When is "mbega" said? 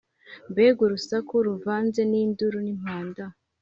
0.51-0.79